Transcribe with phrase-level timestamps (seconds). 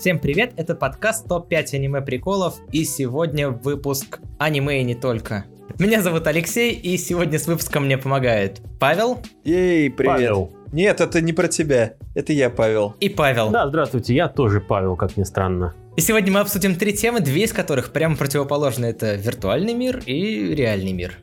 [0.00, 5.44] Всем привет, это подкаст ТОП-5 аниме-приколов, и сегодня выпуск аниме и не только.
[5.78, 9.18] Меня зовут Алексей, и сегодня с выпуском мне помогает Павел.
[9.44, 10.14] Ей, привет.
[10.14, 10.52] Павел.
[10.72, 11.96] Нет, это не про тебя.
[12.14, 12.96] Это я, Павел.
[13.00, 13.50] И Павел.
[13.50, 15.74] Да, здравствуйте, я тоже Павел, как ни странно.
[15.98, 18.86] И сегодня мы обсудим три темы, две из которых прямо противоположны.
[18.86, 21.18] Это виртуальный мир и реальный мир.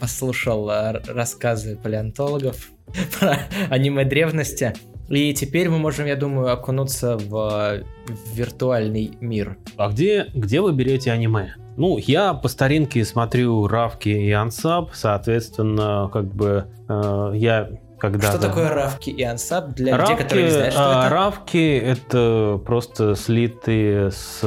[0.00, 2.70] Послушал э, рассказы палеонтологов
[3.18, 3.38] про
[3.68, 4.74] аниме древности.
[5.08, 7.82] И теперь мы можем, я думаю, окунуться в
[8.32, 9.58] виртуальный мир.
[9.76, 11.54] А где, где вы берете аниме?
[11.76, 17.70] Ну, я по старинке смотрю Равки и Ансаб, соответственно, как бы э, я
[18.00, 21.14] когда Что такое равки и ансаб для равки, людей, которые не знают, что а, это?
[21.14, 24.40] Равки это просто слитые с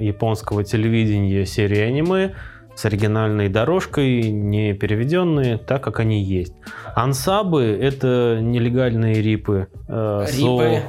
[0.00, 2.34] японского телевидения серии аниме
[2.78, 6.52] с оригинальной дорожкой, не переведенные, так как они есть.
[6.94, 9.66] Ансабы это нелегальные рипы.
[9.88, 10.82] э, со- Рипы.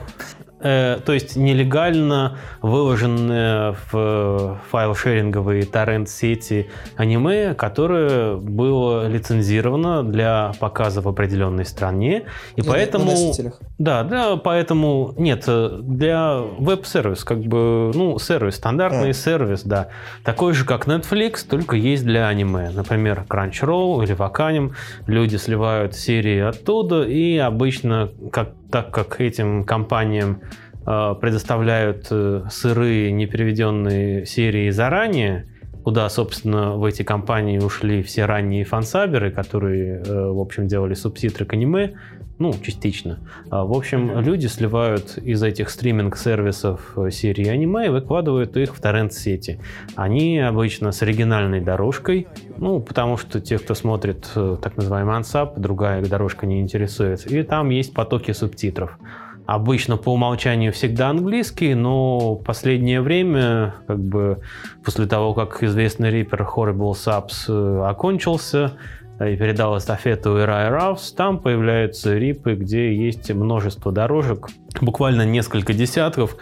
[0.60, 11.08] Э, то есть нелегально выложенные в файл-шеринговые торрент-сети аниме, которое было лицензировано для показа в
[11.08, 12.24] определенной стране.
[12.56, 13.34] И Ну, поэтому...
[13.78, 19.14] Да, да, поэтому нет, э, для веб-сервис, как бы, ну, сервис, стандартный А.
[19.14, 19.90] сервис, да.
[20.24, 22.70] Такой же, как Netflix, только есть для аниме.
[22.72, 24.74] Например, Crunchyroll или Wakanim.
[25.08, 30.42] Люди сливают серии оттуда, и обычно, как, так как этим компаниям
[31.22, 35.46] предоставляют э, сырые, непереведенные серии заранее,
[35.84, 41.46] куда, собственно, в эти компании ушли все ранние фансаберы, которые, э, в общем, делали субтитры
[41.46, 41.94] к аниме,
[42.40, 43.20] ну, частично.
[43.50, 48.80] А, В общем, люди сливают из этих стриминг-сервисов э, серии аниме и выкладывают их в
[48.80, 49.60] торрент-сети.
[49.96, 55.60] Они обычно с оригинальной дорожкой, ну, потому что те, кто смотрит э, так называемый ансап,
[55.60, 57.30] другая дорожка не интересует.
[57.30, 58.98] И там есть потоки субтитров.
[59.50, 64.42] Обычно по умолчанию всегда английский, но в последнее время, как бы
[64.86, 68.74] после того, как известный рипер Horrible Subs э, окончился,
[69.20, 74.50] и передал эстафету Ирай Равс, там появляются рипы, где есть множество дорожек,
[74.82, 76.38] буквально несколько десятков,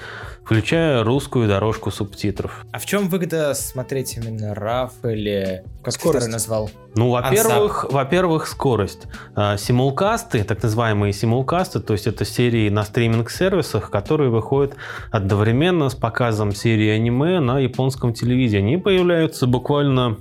[0.47, 2.65] включая русскую дорожку субтитров.
[2.71, 6.29] А в чем выгода смотреть именно RAF или как Скорость.
[6.29, 6.71] назвал?
[6.95, 9.07] Ну, во-первых, во-первых, скорость.
[9.35, 14.77] А, Симулкасты, так называемые симулкасты, то есть это серии на стриминг-сервисах, которые выходят
[15.11, 18.75] одновременно с показом серии аниме на японском телевидении.
[18.75, 20.17] Они появляются буквально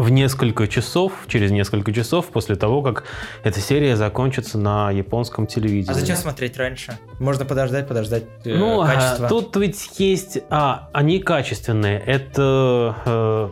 [0.00, 3.04] в несколько часов, через несколько часов после того, как
[3.44, 5.90] эта серия закончится на японском телевидении.
[5.90, 6.98] А зачем смотреть раньше?
[7.18, 9.28] Можно подождать, подождать э, Ну, а, качество.
[9.28, 10.38] тут ведь есть...
[10.48, 12.00] А, они качественные.
[12.00, 13.48] Это, э,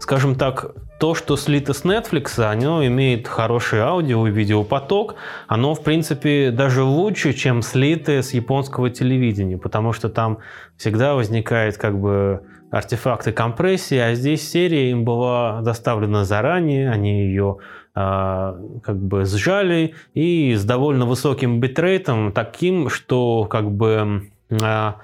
[0.00, 5.14] скажем так, то, что слито с Netflix, оно имеет хороший аудио и видеопоток.
[5.46, 10.38] Оно, в принципе, даже лучше, чем слитое с японского телевидения, потому что там
[10.76, 12.42] всегда возникает как бы
[12.76, 17.58] артефакты компрессии, а здесь серия им была доставлена заранее, они ее
[17.94, 24.96] а, как бы сжали и с довольно высоким битрейтом, таким, что как бы а,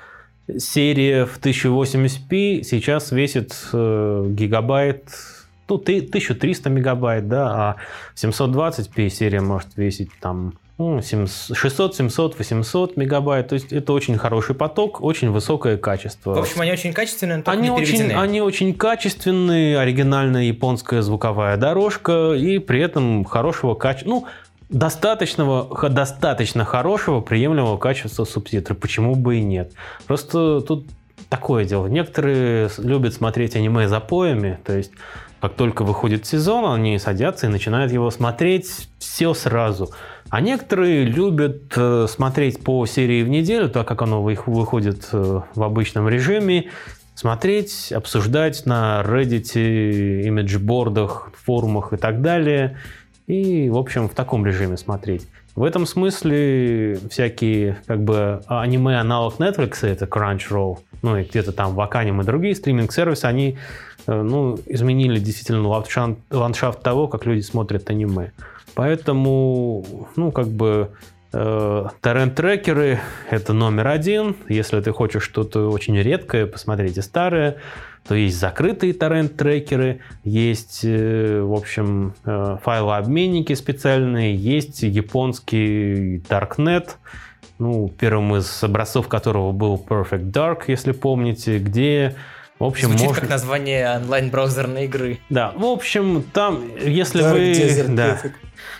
[0.56, 5.08] серия в 1080p сейчас весит э, гигабайт,
[5.68, 7.76] ну, ты- 1300 мегабайт, да, а
[8.14, 10.61] 720p серия может весить там 700,
[11.03, 13.48] 600, 700, 800 мегабайт.
[13.48, 16.34] То есть это очень хороший поток, очень высокое качество.
[16.34, 22.32] В общем, они очень качественные, но Они очень, они очень качественные, оригинальная японская звуковая дорожка
[22.32, 24.10] и при этом хорошего качества.
[24.10, 24.26] Ну,
[24.69, 28.75] достаточного, достаточно хорошего, приемлемого качества субтитры.
[28.75, 29.72] Почему бы и нет?
[30.06, 30.87] Просто тут
[31.28, 31.87] такое дело.
[31.87, 34.93] Некоторые любят смотреть аниме запоями, то есть
[35.43, 39.91] как только выходит сезон, они садятся и начинают его смотреть все сразу.
[40.32, 45.41] А некоторые любят э, смотреть по серии в неделю, так как оно вы- выходит э,
[45.54, 46.70] в обычном режиме,
[47.15, 49.53] смотреть, обсуждать на Reddit,
[50.26, 52.78] имиджбордах, форумах и так далее.
[53.26, 55.28] И, в общем, в таком режиме смотреть.
[55.54, 62.23] В этом смысле всякие как бы аниме-аналог Netflix, это Crunchyroll, ну и где-то там Ваканим
[62.23, 63.58] и другие стриминг-сервисы, они
[64.06, 68.32] ну, изменили действительно ландшафт, ландшафт того, как люди смотрят аниме.
[68.75, 69.84] Поэтому,
[70.16, 70.90] ну, как бы
[71.32, 73.00] э, торрент-трекеры—
[73.31, 74.37] это номер один.
[74.49, 77.58] Если ты хочешь что-то очень редкое, посмотрите старое
[78.06, 86.96] то есть закрытые торрент-трекеры, есть, э, в общем, э, файлообменники специальные, есть японский Darknet,
[87.58, 92.16] ну, первым из образцов которого был Perfect Dark, если помните, где,
[92.62, 93.20] в В общем, Звучит можно...
[93.20, 95.19] как название онлайн-браузерной игры.
[95.31, 97.53] Да, в общем, там, если Dark вы...
[97.53, 98.32] Desert Да, Perfect.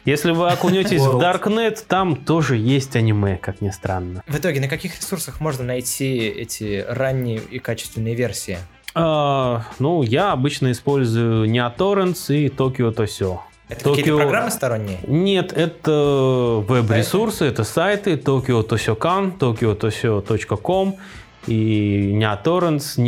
[0.05, 1.43] если вы окунетесь в World.
[1.43, 4.23] Darknet, там тоже есть аниме, как ни странно.
[4.27, 8.59] В итоге, на каких ресурсах можно найти эти ранние и качественные версии?
[8.95, 13.39] А, ну, я обычно использую NeoTorrents и Tokyo Tosho.
[13.69, 14.99] Это какие-то Tokyo- программы сторонние?
[15.07, 20.97] Нет, это веб-ресурсы, это сайты Tokyo Toshokan, tokyotosho.com
[21.47, 22.99] и NeoTorrents,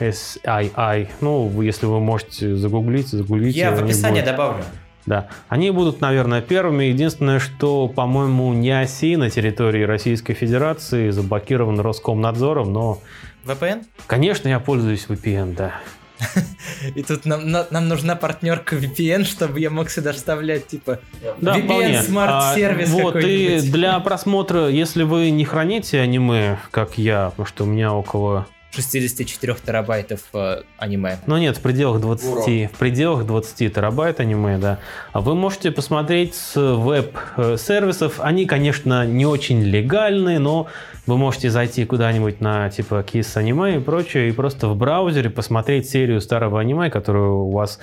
[0.00, 1.08] nea.sii.
[1.20, 3.58] Ну, вы- если вы можете загуглить, загуглите.
[3.58, 4.64] Я в описании будут- добавлю.
[5.06, 6.84] Да, они будут, наверное, первыми.
[6.84, 12.98] Единственное, что, по-моему, не оси на территории Российской Федерации заблокирован Роскомнадзором, но,
[13.44, 13.82] VPN?
[14.06, 15.72] конечно, я пользуюсь VPN, да.
[16.94, 20.98] И тут нам, на- нам нужна партнерка VPN, чтобы я мог сюда вставлять, типа,
[21.40, 22.02] Да, VPN вполне.
[22.02, 27.64] смарт-сервис А, Вот, и для просмотра, если вы не храните аниме, как я, потому что
[27.64, 28.46] у меня около...
[28.70, 31.18] 64 терабайтов э, аниме.
[31.26, 34.78] Ну нет, в пределах 20, в пределах 20 терабайт аниме, да.
[35.12, 38.20] А вы можете посмотреть с веб-сервисов.
[38.20, 40.68] Они, конечно, не очень легальные, но
[41.06, 45.88] вы можете зайти куда-нибудь на типа Kiss аниме и прочее, и просто в браузере посмотреть
[45.90, 47.80] серию старого аниме, которая у вас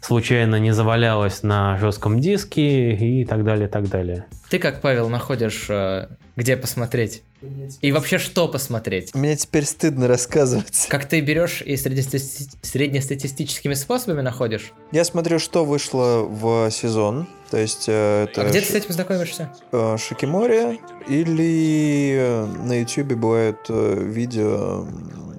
[0.00, 4.26] случайно не завалялась на жестком диске и так далее, так далее.
[4.50, 7.22] Ты как, Павел, находишь, э, где посмотреть?
[7.80, 9.14] И вообще, что посмотреть?
[9.14, 10.86] Мне теперь стыдно рассказывать.
[10.88, 14.72] Как ты берешь и среднестати- среднестатистическими способами находишь?
[14.92, 17.26] Я смотрю, что вышло в сезон.
[17.50, 19.52] То есть э, это а где ты Ш- с этим знакомишься?
[19.72, 22.72] э, Шикимори или э, на
[23.04, 24.84] бывают э, видео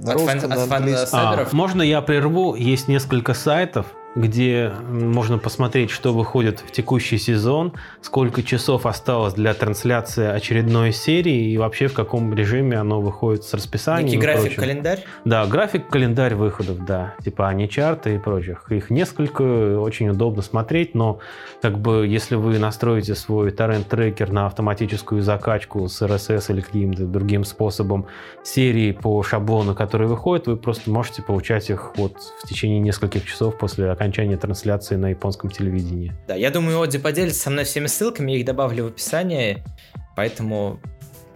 [0.02, 1.20] на От фан- русском, от на фан- английском.
[1.20, 2.56] А, можно я прерву?
[2.56, 9.54] Есть несколько сайтов, где можно посмотреть, что выходит в текущий сезон, сколько часов осталось для
[9.54, 14.08] трансляции очередной серии и вообще в каком режиме оно выходит с расписанием.
[14.08, 14.62] Некий и график, прочим.
[14.62, 15.06] календарь?
[15.24, 17.14] Да, график, календарь выходов, да.
[17.24, 18.66] Типа они чарты и прочих.
[18.72, 21.20] Их несколько, очень удобно смотреть, но
[21.62, 27.44] как бы если вы настроите свой торрент-трекер на автоматическую закачку с RSS или каким-то другим
[27.44, 28.08] способом
[28.44, 33.58] серии по шаблону, которые выходят, вы просто можете получать их вот в течение нескольких часов
[33.60, 34.07] после окончания
[34.38, 36.14] трансляции на японском телевидении.
[36.28, 39.64] Да, я думаю, Оди поделится со мной всеми ссылками, я их добавлю в описание,
[40.16, 40.80] поэтому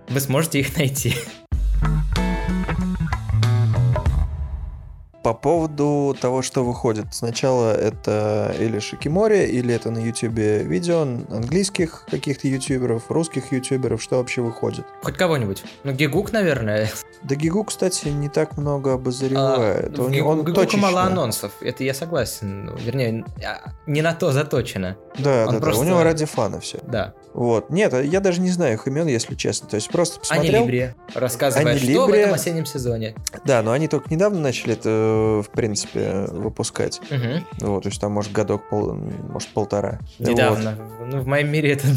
[0.10, 1.16] вы сможете их найти.
[5.24, 7.06] По поводу того, что выходит.
[7.12, 14.18] Сначала это или Шикимори, или это на ютубе видео английских каких-то ютуберов, русских ютуберов, что
[14.18, 14.86] вообще выходит.
[15.04, 15.64] Хоть кого-нибудь.
[15.84, 16.90] Ну, Гигук, наверное.
[17.22, 19.98] Да Гигу, кстати, не так много обозревает.
[19.98, 20.80] А, Он, в Гигу- он Гигука точечно.
[20.82, 22.66] мало анонсов, это я согласен.
[22.66, 24.98] Ну, Вернее, а, не на то заточено.
[25.20, 25.88] Да, Он да, просто- да.
[25.88, 26.80] У него ради фана все.
[26.88, 27.14] Да.
[27.36, 27.70] Вот.
[27.70, 29.70] Нет, я даже не знаю их имен, если честно.
[29.70, 30.64] То есть просто посмотрел.
[30.64, 32.22] Либре рассказывает, Ани что в Либре.
[32.24, 33.16] этом осеннем сезоне.
[33.46, 34.90] Да, но они только недавно начали это,
[35.44, 37.02] в принципе, выпускать.
[37.10, 37.46] Мгм.
[37.60, 40.00] Вот, то есть там, может, годок, пол- может, полтора.
[40.20, 40.30] Вот.
[40.30, 40.78] Недавно.
[41.06, 41.88] Ну, в моем мире это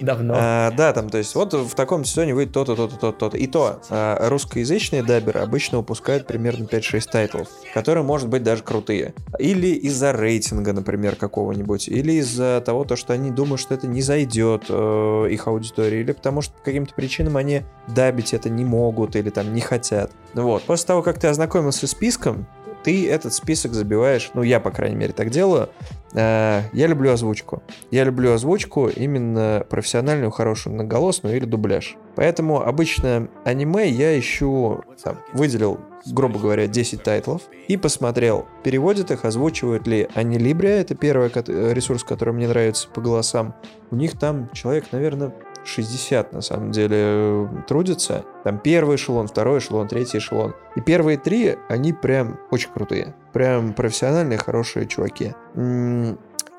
[0.00, 0.34] давно.
[0.36, 3.36] А, да, там, то есть, вот в таком сезоне выйдет то-то, то-то, то-то.
[3.36, 9.14] И то, а, русскоязычные даберы обычно выпускают примерно 5-6 тайтлов, которые, может быть, даже крутые.
[9.38, 14.02] Или из-за рейтинга, например, какого-нибудь, или из-за того, то, что они думают, что это не
[14.02, 19.16] зайдет э, их аудитории, или потому что по каким-то причинам они дабить это не могут,
[19.16, 20.12] или там не хотят.
[20.34, 20.62] Вот.
[20.62, 22.46] После того, как ты ознакомился с списком,
[22.82, 25.68] ты этот список забиваешь, ну, я, по крайней мере, так делаю,
[26.12, 27.62] Э, Я люблю озвучку.
[27.90, 31.96] Я люблю озвучку именно профессиональную, хорошую, многоголосную или дубляж.
[32.16, 39.24] Поэтому обычно аниме я ищу, там, выделил, грубо говоря, 10 тайтлов и посмотрел, переводят их,
[39.24, 43.54] озвучивают ли они Либре, это первый э, ресурс, который мне нравится по голосам.
[43.90, 45.32] У них там человек, наверное,
[45.64, 48.24] 60 на самом деле трудится.
[48.44, 50.54] Там первый эшелон, второй эшелон, третий эшелон.
[50.76, 53.14] И первые три, они прям очень крутые.
[53.32, 55.34] Прям профессиональные, хорошие чуваки.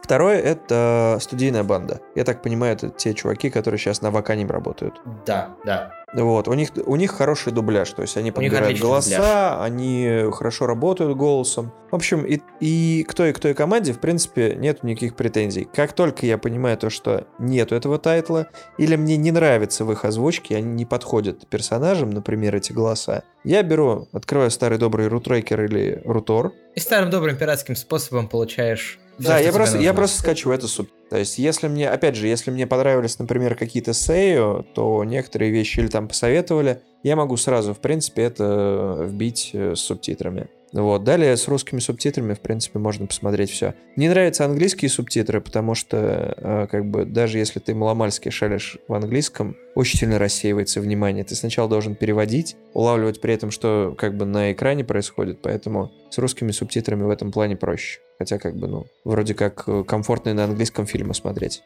[0.02, 2.02] Второе— это студийная банда.
[2.16, 5.00] Я так понимаю, это те чуваки, которые сейчас на Ваканим работают.
[5.26, 5.94] Да, да.
[6.14, 9.58] Вот, у них, у них хороший дубляж, то есть они подбирают голоса, дубляж.
[9.62, 11.72] они хорошо работают голосом.
[11.90, 15.70] В общем, и, и к той, и к той команде, в принципе, нет никаких претензий.
[15.74, 20.04] Как только я понимаю то, что нету этого тайтла, или мне не нравится в их
[20.04, 26.02] озвучке, они не подходят персонажам, например, эти голоса, я беру, открываю старый добрый рутрекер или
[26.04, 29.00] рутор, И старым добрым пиратским способом получаешь...
[29.22, 30.90] да, я просто, я просто скачиваю это суб.
[31.10, 35.80] То есть, если мне, опять же, если мне понравились, например, какие-то сею, то некоторые вещи
[35.80, 40.50] или там посоветовали, я могу сразу, в принципе, это вбить э, с субтитрами.
[40.74, 41.04] Вот.
[41.04, 43.74] Далее с русскими субтитрами, в принципе, можно посмотреть все.
[43.96, 48.94] Мне нравятся английские субтитры, потому что, э, как бы, даже если ты маломальски шалишь в
[48.94, 51.24] английском, очень сильно рассеивается внимание.
[51.24, 56.18] Ты сначала должен переводить, улавливать при этом, что как бы на экране происходит, поэтому с
[56.18, 58.00] русскими субтитрами в этом плане проще.
[58.18, 61.64] Хотя, как бы, ну, вроде как э, комфортно и на английском фильмы смотреть.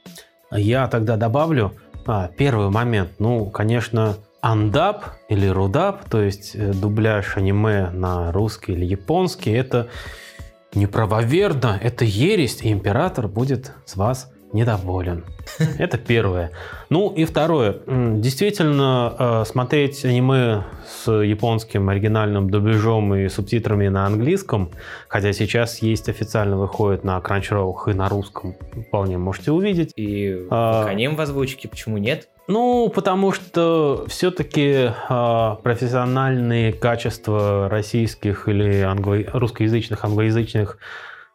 [0.52, 1.74] Я тогда добавлю
[2.06, 3.12] а, первый момент.
[3.20, 9.90] Ну, конечно, андап или рудап, то есть э, дубляж аниме на русский или японский, это
[10.76, 15.24] неправоверно, это ересь, и император будет с вас недоволен.
[15.78, 16.52] Это первое.
[16.90, 17.76] Ну и второе.
[17.86, 24.72] Действительно, э, смотреть аниме с японским оригинальным дубляжом и субтитрами на английском,
[25.08, 28.56] хотя сейчас есть официально выходит на Crunchyroll и на русском,
[28.88, 29.92] вполне можете увидеть.
[29.96, 30.84] И а...
[30.86, 32.30] в озвучке почему нет?
[32.48, 39.18] Ну, потому что все-таки э, профессиональные качества российских или англо...
[39.34, 40.78] русскоязычных, англоязычных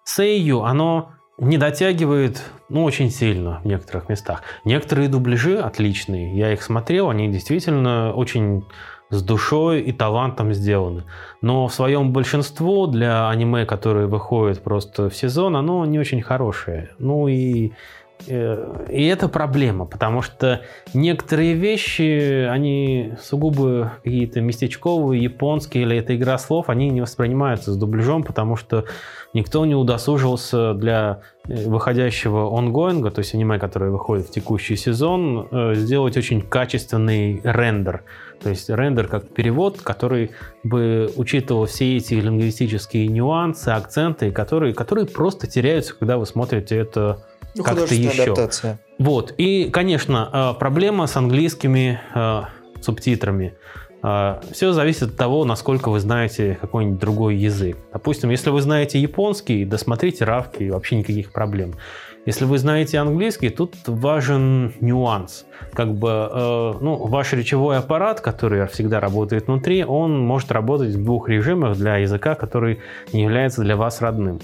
[0.05, 4.43] сейю, оно не дотягивает, ну, очень сильно в некоторых местах.
[4.65, 8.65] Некоторые дубляжи отличные, я их смотрел, они действительно очень
[9.09, 11.03] с душой и талантом сделаны.
[11.41, 16.91] Но в своем большинство для аниме, которые выходят просто в сезон, оно не очень хорошее.
[16.99, 17.73] Ну и
[18.27, 20.63] и это проблема, потому что
[20.95, 27.77] некоторые вещи, они сугубо какие-то местечковые, японские, или это игра слов, они не воспринимаются с
[27.77, 28.85] дубляжом, потому что
[29.33, 35.49] никто не удосужился для э, выходящего онгоинга, то есть аниме, которое выходит в текущий сезон,
[35.51, 38.03] э, сделать очень качественный рендер.
[38.43, 40.31] То есть рендер как перевод, который
[40.65, 47.23] бы учитывал все эти лингвистические нюансы, акценты, которые, которые просто теряются, когда вы смотрите это
[47.55, 48.23] ну, как-то еще.
[48.25, 48.79] Адаптация.
[48.99, 49.35] Вот.
[49.39, 52.43] И, конечно, э, проблема с английскими э,
[52.81, 53.55] субтитрами.
[54.03, 57.77] Э, Все зависит от того, насколько вы знаете какой-нибудь другой язык.
[57.93, 61.75] Допустим, если вы знаете японский, досмотрите равки, и вообще никаких проблем.
[62.27, 65.47] Если вы знаете английский, тут важен нюанс.
[65.73, 71.03] Как бы, э, ну, ваш речевой аппарат, который всегда работает внутри, он может работать в
[71.03, 72.81] двух режимах для языка, который
[73.13, 74.41] не является для вас родным.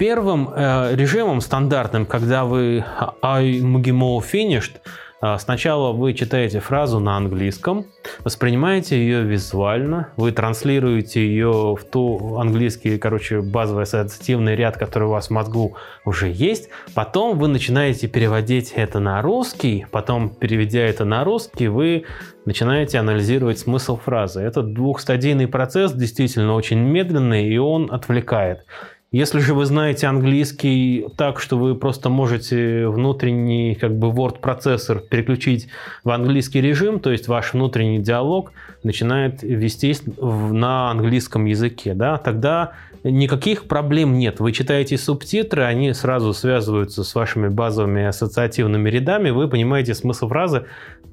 [0.00, 2.82] Первым э, режимом стандартным, когда вы
[3.20, 4.76] I Mugimo finished,
[5.20, 7.84] э, сначала вы читаете фразу на английском,
[8.24, 15.10] воспринимаете ее визуально, вы транслируете ее в ту английский, короче, базовый ассоциативный ряд, который у
[15.10, 15.76] вас в мозгу
[16.06, 22.04] уже есть, потом вы начинаете переводить это на русский, потом, переведя это на русский, вы
[22.46, 24.40] начинаете анализировать смысл фразы.
[24.40, 28.64] Это двухстадийный процесс, действительно очень медленный, и он отвлекает.
[29.12, 35.66] Если же вы знаете английский так, что вы просто можете внутренний как бы word-процессор переключить
[36.04, 38.52] в английский режим, то есть ваш внутренний диалог
[38.84, 44.38] начинает вестись на английском языке, да, тогда никаких проблем нет.
[44.38, 50.66] Вы читаете субтитры, они сразу связываются с вашими базовыми ассоциативными рядами, вы понимаете смысл фразы,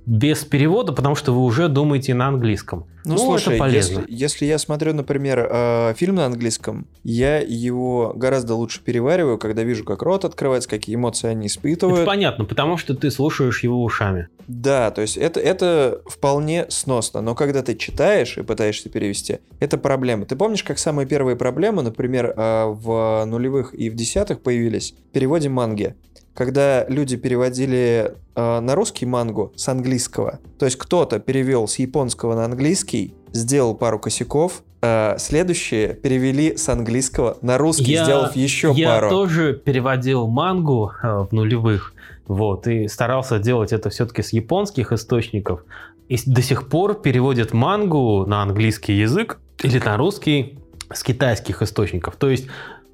[0.07, 2.85] без перевода, потому что вы уже думаете на английском.
[3.03, 3.99] Ну, ну слушай, это полезно.
[3.99, 9.63] Если, если я смотрю, например, э, фильм на английском, я его гораздо лучше перевариваю, когда
[9.63, 11.99] вижу, как рот открывается, какие эмоции они испытывают.
[11.99, 14.29] Это понятно, потому что ты слушаешь его ушами.
[14.47, 19.77] Да, то есть это, это вполне сносно, но когда ты читаешь и пытаешься перевести, это
[19.77, 20.25] проблема.
[20.25, 25.11] Ты помнишь, как самые первые проблемы, например, э, в нулевых и в десятых появились в
[25.11, 25.95] переводе манги?
[26.37, 30.39] Когда люди переводили э, на русский мангу с английского.
[30.59, 36.69] То есть кто-то перевел с японского на английский, сделал пару косяков, э, следующие перевели с
[36.69, 39.07] английского на русский, я, сделав еще я пару.
[39.07, 41.95] Я тоже переводил мангу э, в нулевых,
[42.27, 45.61] вот, и старался делать это все-таки с японских источников.
[46.07, 50.59] И до сих пор переводят мангу на английский язык или на русский
[50.93, 52.15] с китайских источников.
[52.15, 52.47] То есть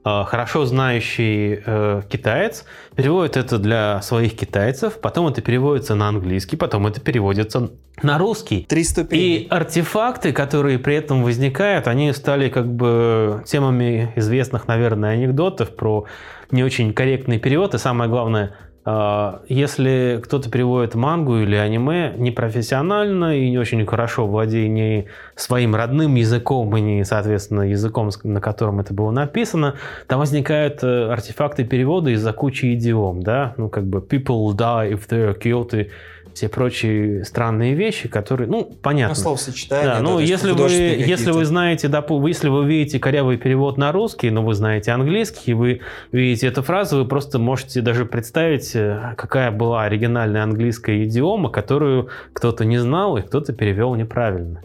[0.03, 6.87] хорошо знающий э, китаец переводит это для своих китайцев, потом это переводится на английский, потом
[6.87, 8.65] это переводится на русский.
[8.67, 9.21] Три ступени.
[9.21, 16.05] И артефакты, которые при этом возникают, они стали как бы темами известных, наверное, анекдотов про
[16.51, 18.55] не очень корректный перевод, и самое главное–
[18.85, 26.15] если кто-то переводит мангу или аниме непрофессионально и не очень хорошо владея не своим родным
[26.15, 29.75] языком и не, соответственно, языком, на котором это было написано,
[30.07, 35.07] там возникают э, артефакты перевода из-за кучи идиом, да, ну как бы people die if
[35.07, 35.33] they're
[35.79, 35.89] и
[36.33, 39.15] все прочие странные вещи, которые, ну, понятно.
[39.15, 39.85] Ну, словосочетание.
[39.85, 43.91] Да, ну, есть если вы, если вы знаете, допу- если вы видите корявый перевод на
[43.91, 48.75] русский, но вы знаете английский, и вы видите эту фразу, вы просто можете даже представить,
[48.75, 54.61] э, какая была оригинальная английская идиома, которую кто-то не знал и кто-то перевел неправильно.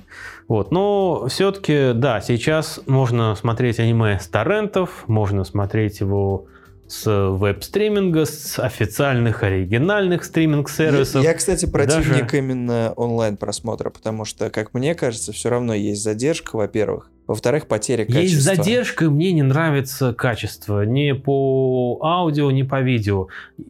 [0.48, 0.72] Вот.
[0.72, 6.46] Но все-таки, да, сейчас можно смотреть аниме с торрентов, можно смотреть его
[6.88, 11.22] с веб-стриминга, с официальных оригинальных стриминг-сервисов.
[11.22, 16.56] Я, кстати, противник Даже- именно онлайн-просмотра, потому что, как мне кажется, все равно есть задержка,
[16.56, 17.10] во-первых.
[17.28, 18.20] Во-вторых, потеря качества.
[18.20, 23.26] Есть задержка, мне не нравится качество ни по аудио, ни по видео.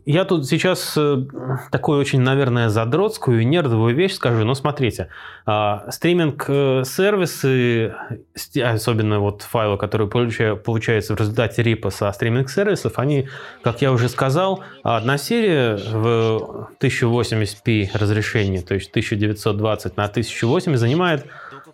[0.06, 1.24] Я тут сейчас э,
[1.72, 5.08] такую очень, наверное, задротскую и нердовую вещь скажу, но смотрите,
[5.44, 7.94] а, стриминг-сервисы,
[8.36, 13.26] сти- особенно вот файлы, которые получа- получаются в результате рипа со стриминг-сервисов, они,
[13.62, 21.26] как я уже сказал, одна серия в 1080p разрешении, то есть 1920 на 1080 занимает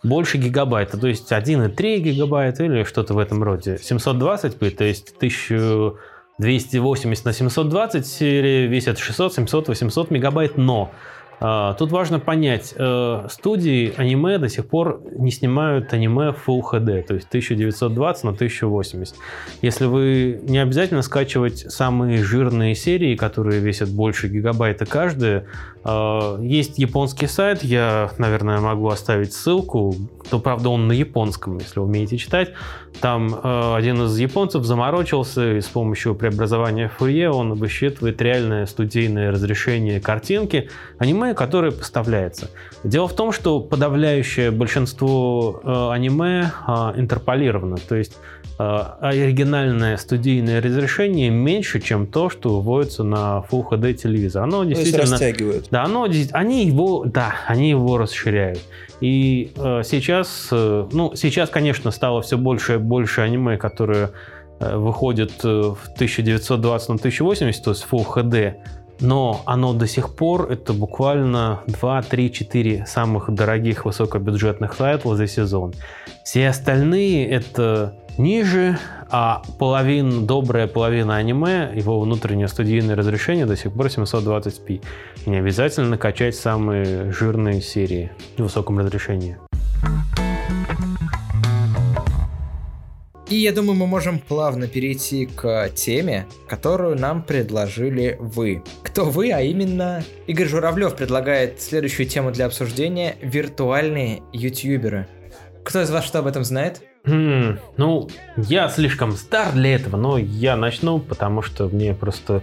[0.05, 3.75] больше гигабайта, то есть 1,3 гигабайта или что-то в этом роде.
[3.77, 10.93] 720p, то есть 1280 на 720 серии весят 600, 700, 800 мегабайт, но
[11.79, 17.15] Тут важно понять, э, студии аниме до сих пор не снимают аниме Full HD, то
[17.15, 19.17] есть 1920 на 1080.
[19.61, 25.45] Если вы не обязательно скачивать самые жирные серии, которые весят больше гигабайта каждая,
[25.85, 29.95] э, есть японский сайт, я, наверное, могу оставить ссылку,
[30.31, 32.53] то, правда, он на японском, если умеете читать.
[33.01, 39.31] Там э, один из японцев заморочился, и с помощью преобразования Фурье он высчитывает реальное студийное
[39.31, 42.51] разрешение картинки аниме, которое поставляется.
[42.83, 48.17] Дело в том, что подавляющее большинство э, аниме э, интерполировано, то есть
[48.59, 54.45] э, оригинальное студийное разрешение меньше, чем то, что выводится на Full HD телевизор.
[54.45, 55.13] Оно То есть действительно...
[55.13, 55.69] растягивают.
[55.71, 58.61] Да, оно, они его, да, они его расширяют.
[59.01, 64.11] И э, сейчас, э, ну, сейчас, конечно, стало все больше и больше аниме, которые
[64.61, 68.55] э, выходят э, в 1920 на 1080, то есть Full HD,
[69.01, 75.27] но оно до сих пор это буквально 2, 3, 4 самых дорогих высокобюджетных тайтла за
[75.27, 75.75] сезон.
[76.25, 78.79] Все остальные это ниже,
[79.11, 84.83] а половин, добрая половина аниме, его внутреннее студийное разрешение до сих пор 720p.
[85.27, 89.37] Не обязательно качать самые жирные серии в высоком разрешении.
[93.29, 98.63] И я думаю, мы можем плавно перейти к теме, которую нам предложили вы.
[98.83, 105.09] Кто вы, а именно Игорь Журавлев предлагает следующую тему для обсуждения– виртуальные ютуберы.
[105.65, 106.83] Кто из вас что об этом знает?
[107.07, 112.43] Хм, ну, я слишком стар для этого, но я начну, потому что мне просто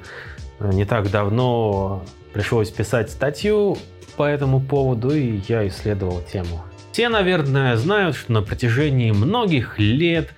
[0.60, 3.78] э, не так давно пришлось писать статью
[4.18, 6.64] по этому поводу, и я исследовал тему.
[6.92, 10.34] Все, наверное, знают, что на протяжении многих лет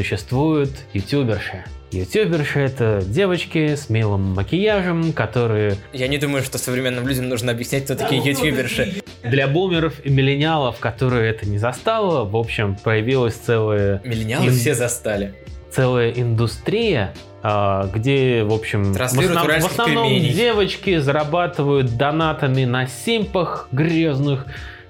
[0.00, 1.64] существуют ютуберши.
[1.90, 7.84] Ютуберши— это девочки с милым макияжем, которые Я не думаю, что современным людям нужно объяснять,
[7.84, 8.96] кто такие ютуберши.
[9.22, 14.74] для бумеров и миллениалов, которые это не застало, в общем, появилась целая Миллениалы Ин- все
[14.74, 15.32] застали.
[15.70, 20.32] целая индустрия, а, где, в общем, в, Транслируют основ- в основном пельменей.
[20.34, 24.44] девочки зарабатывают донатами на симпах грязных,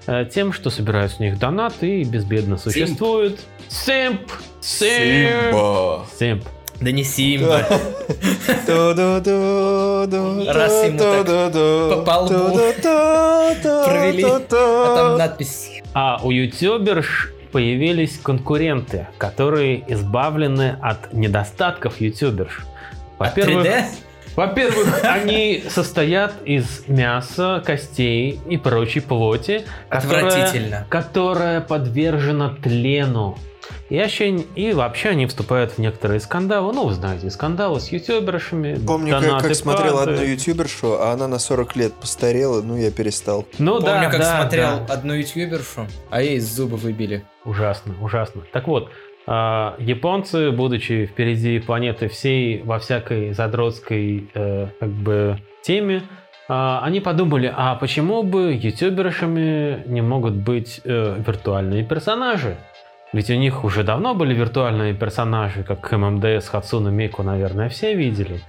[0.07, 3.33] э, тем, что собирают с них донаты и безбедно существуют.
[3.39, 3.41] Симп!
[3.69, 4.31] Симп!
[6.17, 6.43] Симп.
[6.79, 7.65] Да не Симба.
[10.47, 12.59] Раз ему так по лбу
[13.85, 22.61] провели, А там надпись А у ютуберш появились конкуренты, которые избавлены от недостатков ютуберш.
[23.17, 23.85] Во-первых, 3D?
[24.35, 30.85] Во-первых, они состоят из мяса, костей и прочей плоти, которая, Отвратительно.
[30.89, 33.35] которая подвержена тлену.
[33.89, 36.73] И, вообще, и вообще они вступают в некоторые скандалы.
[36.73, 38.75] Ну, вы знаете, скандалы с ютубершами.
[38.85, 42.91] Помню, как, донаты как смотрел одну ютубершу, а она на 40 лет постарела, ну я
[42.91, 43.45] перестал.
[43.59, 44.93] Ну да, Помню, как да, смотрел да.
[44.93, 47.23] одну ютубершу, а ей зубы выбили.
[47.45, 48.41] Ужасно, ужасно.
[48.51, 48.89] Так вот,
[49.25, 56.03] а, японцы, будучи впереди планеты всей во всякой задротской э, как бы теме,
[56.49, 62.55] а, они подумали, а почему бы ютубершами не могут быть э, виртуальные персонажи?
[63.13, 68.41] Ведь у них уже давно были виртуальные персонажи, как ММДС, Хацуна Мику, наверное, все видели.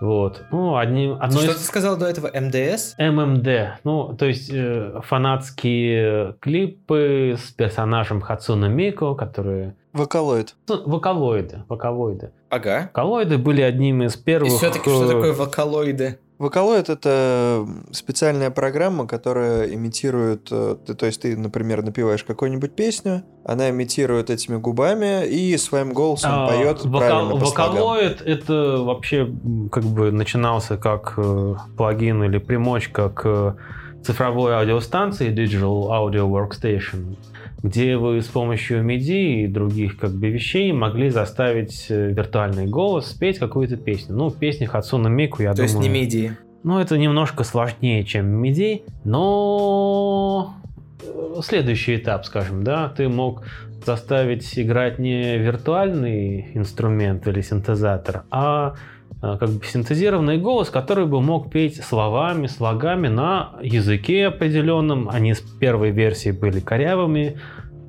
[0.00, 0.42] Вот.
[0.50, 2.28] Ну, одним, одной Что из- ты сказал до этого?
[2.34, 2.94] МДС?
[2.98, 9.74] ММД, ну, то есть э, фанатские клипы с персонажем Хацуна Мико, которые...
[9.92, 10.54] Вокалоид.
[10.68, 12.30] Ну, вокалоиды, вокалоиды.
[12.48, 12.88] Ага.
[12.94, 14.52] Вокалоиды были одним из И первых...
[14.52, 16.18] все-таки что э, такое вокалоиды?
[16.40, 20.48] Vocaloid— это специальная программа, которая имитирует...
[20.50, 25.92] э, ты- То есть ты, например, напиваешь какую-нибудь песню, она имитирует этими губами и своим
[25.92, 27.44] голосом А, поет вокал- правильно по.
[27.44, 29.30] Vocaloid это вообще
[29.70, 33.56] как бы начинался как э, плагин или примочка к
[34.02, 37.16] цифровой аудиостанции Digital Audio Workstation,
[37.62, 43.10] где вы с помощью MIDI и других как бы вещей могли заставить э, виртуальный голос
[43.10, 44.14] спеть какую-то песню.
[44.16, 45.90] Ну, песни Хацуна Мику, я То есть думаю...
[45.90, 46.32] не MIDI.
[46.62, 50.54] Ну, это немножко сложнее, чем MIDI, но
[51.02, 53.44] э, следующий этап, скажем, да, ты мог
[53.84, 58.74] заставить играть не виртуальный инструмент или синтезатор, а
[59.20, 65.08] как бы синтезированный голос, который бы мог петь словами, слогами на языке определенном.
[65.10, 67.38] Они с первой версии были корявыми,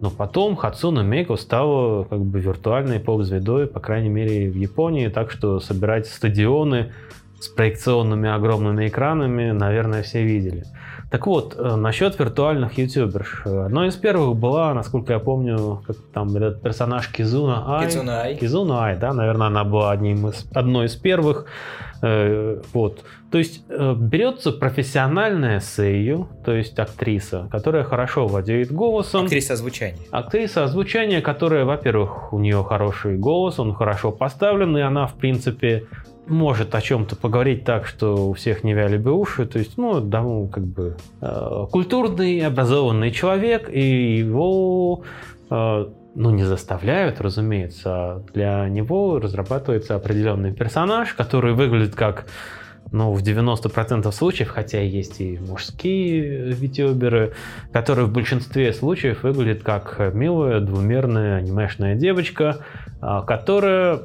[0.01, 5.31] но потом Хацуна Мейко стала как бы виртуальной поп-звездой, по крайней мере, в Японии, так
[5.31, 6.91] что собирать стадионы
[7.39, 10.65] с проекционными огромными экранами, наверное, все видели.
[11.11, 13.41] Так вот, э, насчет виртуальных ютуберш.
[13.45, 17.87] Одной из первых была, насколько я помню, как там этот персонаж Кизуна Ай.
[17.87, 18.35] Кицуна Ай.
[18.37, 21.47] Кизуна Ай, да, наверное, она была одним из, одной из первых.
[22.01, 23.03] Э, вот.
[23.29, 29.25] То есть э, берется профессиональная сейю, то есть актриса, которая хорошо владеет голосом.
[29.25, 29.99] Актриса озвучания.
[30.11, 35.87] Актриса озвучания, которая, во-первых, у нее хороший голос, он хорошо поставлен, и она, в принципе,
[36.27, 39.45] может о чем-то поговорить так, что у всех не вяли бы уши.
[39.45, 45.03] То есть, ну, да, ну, как бы э, культурный, образованный человек, и его
[45.49, 52.25] э, ну, не заставляют, разумеется, а для него разрабатывается определенный персонаж, который выглядит как
[52.91, 57.33] ну, в 90% случаев, хотя есть и мужские витюберы,
[57.71, 62.57] которые в большинстве случаев выглядят как милая двумерная анимешная девочка,
[62.99, 63.99] а, которая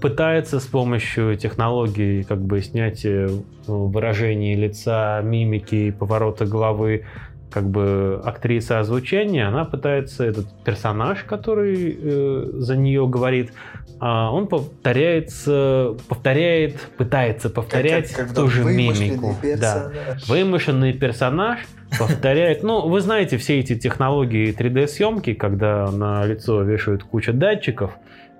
[0.00, 3.28] пытается с помощью технологий как бы снять э,
[3.66, 7.04] выражение лица, мимики поворота головы
[7.50, 13.52] как бы актриса озвучения, она пытается этот персонаж, который э, за нее говорит,
[14.00, 19.34] а, он повторяется, повторяет, пытается повторять Как- как- ту же мимику.
[19.42, 19.90] Да.
[19.90, 20.28] персонаж.
[20.28, 21.60] Вымышленный персонаж
[21.98, 22.62] повторяет.
[22.62, 27.92] Ну, вы знаете все эти технологии 3D-съемки, когда на лицо вешают кучу датчиков.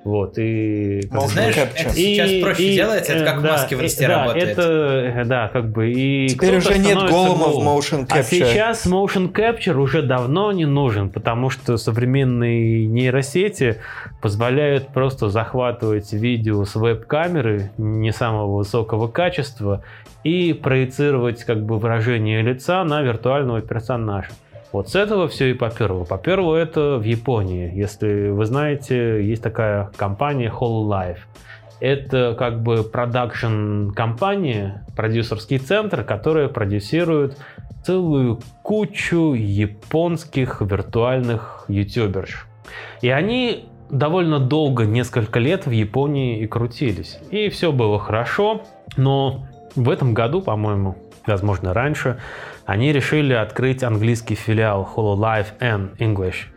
[0.05, 1.01] Вот, и...
[1.11, 1.81] Motion Знаешь, capture.
[1.81, 4.19] это сейчас И- проще и, делается, это э, как да, маски в и- инсте да,
[4.21, 4.49] работает.
[4.51, 8.23] это, э, да, как бы и Теперь уже нет голома в motion А capture.
[8.23, 13.81] сейчас motion capture уже давно не нужен, потому что современные нейросети
[14.23, 19.83] позволяют просто захватывать видео с веб-камеры не самого высокого качества
[20.25, 24.31] и проецировать как бы выражение лица на виртуального персонажа.
[24.72, 26.04] Вот с этого все и поперло.
[26.04, 27.72] Поперло это в Японии.
[27.74, 31.18] Если вы знаете, есть такая компания Hololive.
[31.81, 37.38] Это как бы продакшн компания, продюсерский центр, которая продюсирует
[37.85, 42.46] целую кучу японских виртуальных ютуберш.
[43.00, 47.18] И они довольно долго, несколько лет в Японии и крутились.
[47.31, 48.62] И все было хорошо,
[48.96, 52.18] но в этом году, по-моему, возможно раньше,
[52.68, 56.48] они решили открыть английский филиал Hololive and English.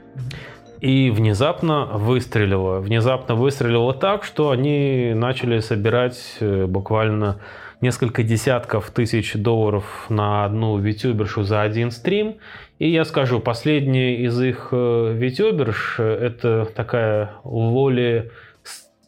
[0.82, 2.80] И внезапно выстрелило.
[2.82, 7.40] Внезапно выстрелило так, что они начали собирать э, буквально
[7.80, 12.40] несколько десятков тысяч долларов на одну витюбершу за один стрим.
[12.78, 18.32] И я скажу, последняя из их э, витюберш э, это такая Воли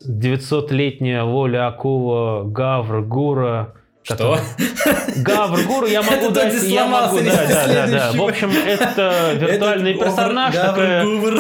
[0.08, 3.74] 900-летняя Воля Акула Гавр Гура.
[4.04, 4.38] Что?
[5.16, 8.12] Гавр Гуру я могу Это дать, я могу, да, да, да, да.
[8.12, 11.34] В общем, это виртуальный Этот персонаж, Гавр, такая, Гувр.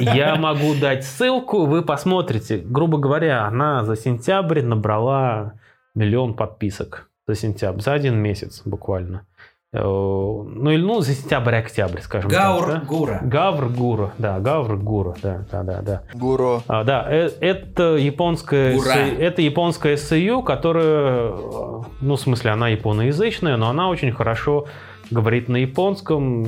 [0.00, 2.58] я могу дать ссылку, вы посмотрите.
[2.58, 5.52] Грубо говоря, она за сентябрь набрала
[5.94, 7.08] миллион подписок.
[7.28, 9.27] За сентябрь, за один месяц буквально.
[9.70, 12.80] Э, Ну, или ну, за сентябрь-октябрь, скажем Гаур так.
[12.80, 12.86] да?
[12.86, 13.20] Гура.
[13.22, 16.02] Гавр Гура, да, Гавр Гура, да, да, да, да.
[16.14, 16.62] Гуро.
[16.68, 18.94] А, да, э- это японская, Ура!
[18.96, 24.64] SEO это японская SEO, которая, э, ну, в смысле, она японоязычная, но она очень хорошо
[25.10, 26.44] говорит на японском.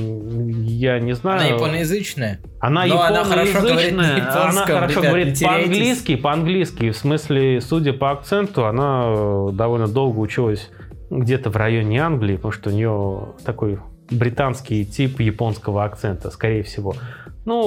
[0.62, 1.40] Я не знаю.
[1.40, 2.40] Она японоязычная.
[2.58, 6.90] Она Но она хорошо говорит на японоязычная, японском, она хорошо ребят, говорит по-английски, по-английски.
[6.90, 10.70] В смысле, судя по акценту, она довольно долго училась
[11.10, 13.78] где-то в районе Англии, потому что у нее такой
[14.10, 16.94] британский тип японского акцента, скорее всего.
[17.44, 17.58] Ну,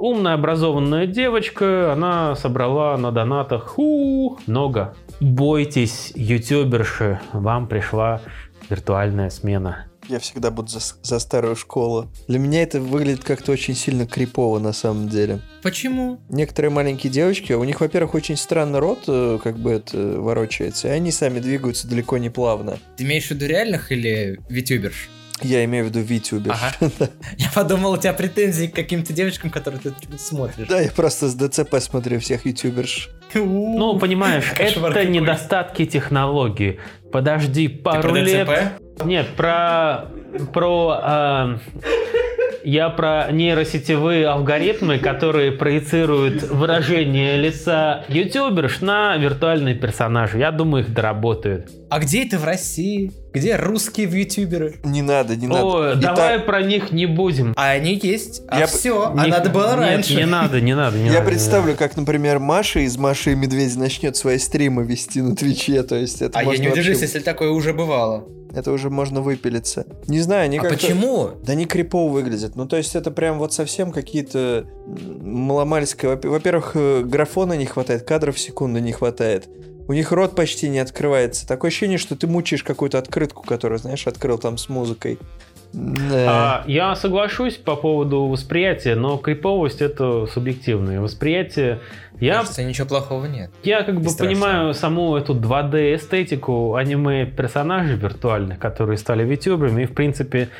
[0.00, 4.94] умная, образованная девочка, она собрала на донатах ху, много.
[5.20, 8.20] Бойтесь, ютуберши, вам пришла
[8.68, 9.86] виртуальная смена.
[10.12, 12.12] Я всегда буду за, за старую школу.
[12.28, 15.40] Для меня это выглядит как-то очень сильно крипово на самом деле.
[15.62, 16.20] Почему?
[16.28, 20.90] Некоторые маленькие девочки, у них, во-первых, очень странный рот, э, как бы это ворочается, и
[20.90, 22.78] они сами двигаются далеко не плавно.
[22.96, 25.08] Ты имеешь в виду реальных или витюберш?
[25.42, 26.52] Я имею в виду Витюбер.
[26.52, 27.10] Ага.
[27.36, 30.68] Я подумал, у тебя претензии к каким-то девочкам, которые ты смотришь.
[30.68, 33.10] Да, я просто с ДЦП смотрю всех ютуберш.
[33.34, 36.78] Ну, понимаешь, это недостатки технологии.
[37.12, 38.48] Подожди пару про лет.
[38.48, 39.04] ДЦП?
[39.04, 40.06] Нет, про
[40.52, 41.58] про а,
[42.64, 50.38] я про нейросетевые алгоритмы, которые проецируют выражение лица ютуберш на виртуальные персонажи.
[50.38, 51.70] Я думаю, их доработают.
[51.90, 53.12] А где это в России?
[53.32, 54.74] Где русские вьютуберы?
[54.84, 55.64] Не надо, не надо.
[55.64, 57.54] О, И давай про них не будем.
[57.56, 58.42] А они есть.
[58.48, 59.12] А Я- все.
[59.16, 60.14] А Не- надо было нет, раньше.
[60.16, 61.26] Не надо, не надо, не я надо.
[61.26, 65.94] представлю, как, например, Маша из Маши и Медведя начнет свои стримы вести на Твиче, то
[65.96, 68.24] есть это А я не удивлюсь, вообще- если такое уже бывало.
[68.54, 69.86] Это уже можно выпилиться.
[70.08, 70.76] Не знаю, они А как-то...
[70.76, 71.30] почему?
[71.42, 72.54] Да не крипово выглядят.
[72.54, 74.66] Ну, то есть это прям вот совсем какие-то
[75.22, 76.16] маломальские...
[76.22, 79.48] Во- Во-первых, э, графона не хватает, кадров в секунду не хватает.
[79.88, 81.46] У них рот почти не открывается.
[81.46, 85.18] Такое ощущение, что ты мучаешь какую-то открытку, которую, знаешь, открыл там с музыкой.
[85.72, 86.62] Да.
[86.62, 91.80] А, я соглашусь по поводу восприятия, но криповость это субъективное восприятие.
[92.20, 93.50] Я, Кажется, ничего плохого нет.
[93.62, 99.86] я как бы понимаю саму эту 2D эстетику аниме персонажей виртуальных, которые стали витюберами, и
[99.86, 100.50] в принципе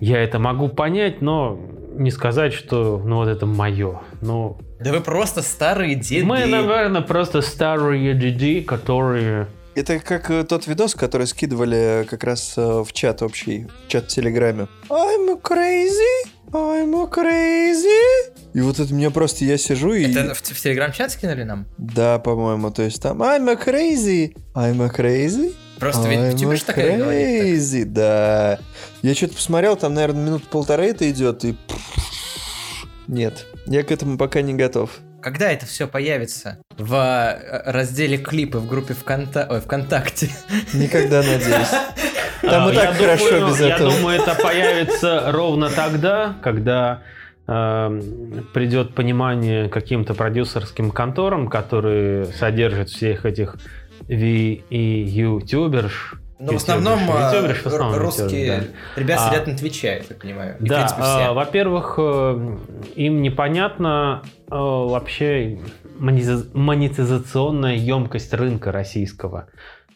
[0.00, 1.60] я это могу понять, но
[1.94, 4.00] не сказать, что ну вот это мое.
[4.22, 6.26] Ну, Да вы просто старые деды.
[6.26, 9.48] мы, наверное, просто старые DD, которые...
[9.74, 13.88] Это как э, тот видос, который скидывали э, как раз э, в чат общий, в
[13.88, 14.68] чат в Телеграме.
[14.90, 18.34] I'm crazy, I'm crazy.
[18.52, 20.12] И вот это меня просто, я сижу и...
[20.12, 21.66] Это в, в телеграм-чат скинули нам?
[21.78, 25.54] Да, по-моему, то есть там I'm a crazy, I'm a crazy.
[25.80, 27.56] Просто ведь же такая говорит.
[27.56, 28.58] crazy, да.
[29.00, 31.56] Я что-то посмотрел, там, наверное, минут полторы это идет, и...
[33.08, 34.90] Нет, я к этому пока не готов.
[35.22, 36.58] Когда это все появится?
[36.76, 39.46] В э, разделе клипы в группе ВКонта...
[39.50, 40.28] Ой, ВКонтакте.
[40.74, 41.70] Никогда, надеюсь.
[42.42, 43.90] Там А, и так я хорошо думаю- без Я этого.
[43.90, 47.02] думаю, это появится ровно тогда, когда
[47.46, 53.56] эм, придет понимание каким-то продюсерским конторам, которые содержат всех этих
[54.08, 56.16] Ви и ютуберш.
[56.38, 59.30] Но в основном Ютуберш, а, в основном русские ютуберш, ребята А.
[59.30, 60.56] сидят на Твиче, я так понимаю.
[60.60, 62.56] И, Да, принципе, а, во-первых, э,
[62.96, 65.58] им непонятна э, вообще
[65.98, 69.46] монетиз- монетизационная емкость рынка российского.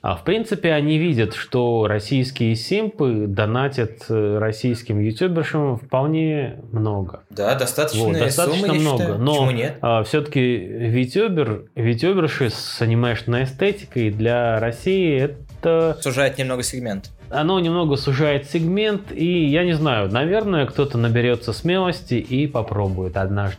[0.01, 7.25] А в принципе, они видят, что российские симпы донатят э, российским ютубершам вполне много.
[7.31, 8.99] Да, достаточно, Вот, достаточно суммы, много.
[9.03, 9.19] считаю.
[9.19, 9.79] Но Почему нет?
[10.07, 15.35] все-таки витюбер, витюберши с анимешной эстетикой для России это
[16.01, 17.11] Сужает немного сегмент.
[17.31, 23.59] оно немного сужает сегмент, и я не знаю, наверное, кто-то наберется смелости и попробует однажды.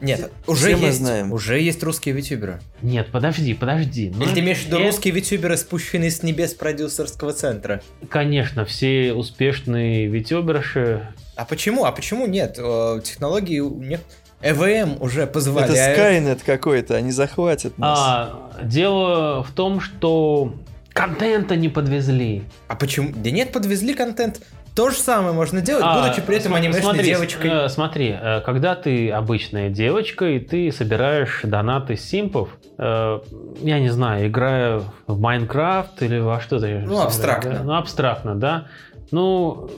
[0.00, 1.32] Нет, уже все мы есть, знаем.
[1.32, 2.60] уже есть русские витюберы.
[2.82, 4.12] Нет, подожди, подожди.
[4.14, 7.80] ну, Или ты имеешь в виду это- русские витюберы, спущенные с небес продюсерского центра?
[8.10, 11.08] Конечно, все успешные витюберши.
[11.36, 11.84] А почему?
[11.86, 12.56] А почему нет?
[12.58, 14.00] Э, Технологии у них...
[14.42, 15.98] ЭВМ уже Это позволяют.
[15.98, 17.98] Skynet какой-то, они захватят нас.
[17.98, 20.54] А, дело в том, что
[20.94, 22.44] контента не подвезли.
[22.68, 23.12] А почему?
[23.14, 24.40] Да нет, подвезли контент.
[24.74, 27.50] То же самое можно делать, А, будучи при этом см- анимешной смотри, девочкой.
[27.50, 33.20] э, смотри, э, когда ты обычная девочка, и ты собираешь донаты симпов, э,
[33.60, 37.60] я не знаю, играя в Майнкрафт или во что то Ну, абстрактно.
[37.62, 38.66] Ну, абстрактно, да.
[39.12, 39.70] Ну,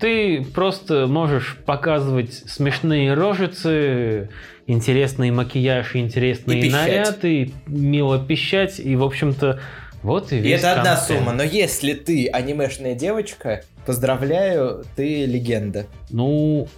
[0.00, 4.30] ты просто можешь показывать смешные рожицы,
[4.66, 9.60] интересный макияж, и интересные И наряды, мило пищать, и, в общем-то,
[10.02, 11.06] вот и И весь это одна контент.
[11.20, 11.32] сумма.
[11.32, 15.86] Но если ты анимешная девочка, поздравляю, ты легенда.
[16.10, 16.68] Ну,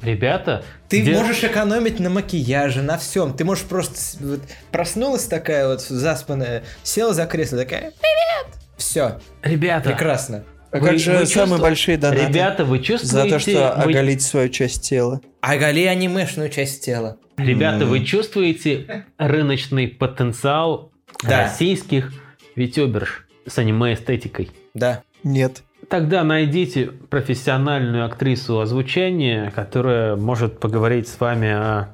[0.00, 0.64] ребята...
[0.88, 3.34] Ты де- можешь экономить на макияже, на всем.
[3.34, 9.90] Ты можешь просто вот, проснулась такая вот заспанная, села за кресло, такая «Привет!» Все, Ребята,
[9.90, 10.44] прекрасно.
[10.70, 12.26] А Вы- как же вы самые большие донаты?
[12.26, 13.30] Ребята, вы За чувствуете...
[13.30, 13.50] то, что
[13.84, 15.20] вы- оголить свою часть тела.
[15.42, 17.18] Оголи анимешную часть тела.
[17.36, 18.04] Ребята, вы М.
[18.04, 20.90] чувствуете рыночный потенциал
[21.22, 21.42] Да.
[21.44, 22.12] российских
[22.56, 24.50] витюберш с аниме-эстетикой?
[24.74, 25.02] Да.
[25.24, 25.62] Нет.
[25.88, 31.88] Тогда найдите профессиональную актрису озвучания, которая может поговорить с вами о...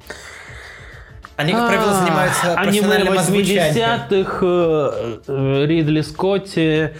[1.36, 3.74] Они, как правило, А, занимаются профессиональным озвучанием.
[4.10, 6.90] 80-х, э, э, Ридли Скотти,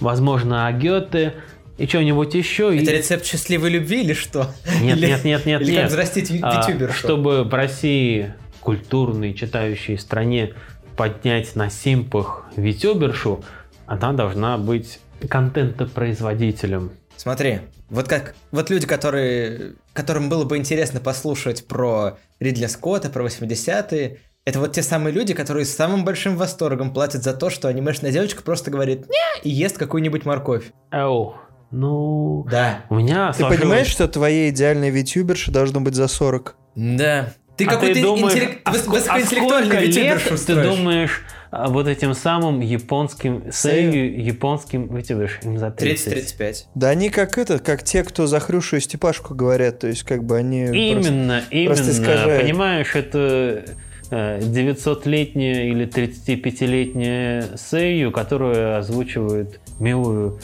[0.00, 1.34] возможно, о Гёте
[1.78, 2.76] и что-нибудь еще.
[2.76, 4.50] и- Это рецепт счастливой любви или что?
[4.82, 5.80] Нет, Или- нет, нет, нет, Или нет.
[5.82, 10.52] как взрастить ви- А, чтобы в России, культурной, читающей стране,
[10.96, 13.44] поднять на симпах витюбершу,
[13.86, 16.90] она должна быть контентопроизводителем.
[17.16, 23.24] Смотри, вот как вот люди, которые, которым было бы интересно послушать про Ридли Скотта, про
[23.24, 27.68] 80-е, это вот те самые люди, которые с самым большим восторгом платят за то, что
[27.68, 30.64] анимешная девочка просто говорит «не» и ест какую-нибудь морковь.
[30.92, 31.34] Оу.
[31.72, 36.56] Ну, Да, у меня Ты сложилось- понимаешь, что твоей идеальной витюберши должно быть за 40?
[36.76, 37.32] да.
[37.56, 41.88] Ты А какой-то думаешь, интеллек- а а высокоинтеллектуальный сколько ютубершу лет ты думаешь а, вот
[41.88, 46.38] этим самым японским сейю, японским вытягиваешь им за 30?
[46.38, 46.54] 30-35.
[46.74, 50.22] Да они как это, как те, кто за Хрюшу и Степашку говорят, то есть как
[50.24, 50.64] бы они...
[50.66, 50.76] просто-
[51.10, 51.90] Именно, просто именно.
[51.90, 52.42] искажает.
[52.42, 53.64] Понимаешь, это
[54.10, 60.40] э, 900-летняя или 35-летняя Сейю, которая озвучивает милую э,